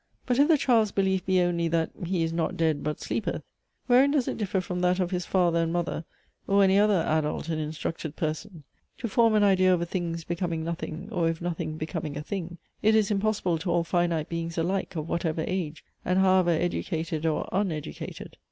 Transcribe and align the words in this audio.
But 0.25 0.39
if 0.39 0.47
the 0.47 0.57
child's 0.57 0.91
belief 0.91 1.27
be 1.27 1.41
only, 1.41 1.67
that 1.67 1.91
"he 2.07 2.23
is 2.23 2.33
not 2.33 2.57
dead, 2.57 2.81
but 2.83 2.99
sleepeth:" 2.99 3.43
wherein 3.85 4.09
does 4.09 4.27
it 4.27 4.39
differ 4.39 4.59
from 4.59 4.79
that 4.81 4.99
of 4.99 5.11
his 5.11 5.27
father 5.27 5.59
and 5.61 5.71
mother, 5.71 6.05
or 6.47 6.63
any 6.63 6.79
other 6.79 7.01
adult 7.07 7.49
and 7.49 7.61
instructed 7.61 8.15
person? 8.15 8.63
To 8.97 9.07
form 9.07 9.35
an 9.35 9.43
idea 9.43 9.71
of 9.71 9.79
a 9.79 9.85
thing's 9.85 10.23
becoming 10.23 10.63
nothing; 10.63 11.07
or 11.11 11.29
of 11.29 11.39
nothing 11.39 11.77
becoming 11.77 12.17
a 12.17 12.23
thing; 12.23 12.57
is 12.81 13.11
impossible 13.11 13.59
to 13.59 13.69
all 13.71 13.83
finite 13.83 14.27
beings 14.27 14.57
alike, 14.57 14.95
of 14.95 15.07
whatever 15.07 15.43
age, 15.45 15.83
and 16.03 16.17
however 16.17 16.49
educated 16.49 17.27
or 17.27 17.47
uneducated. 17.51 18.37